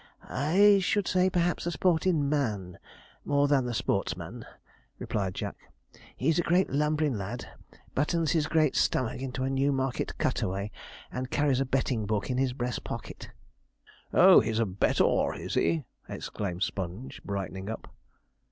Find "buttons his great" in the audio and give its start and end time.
7.93-8.75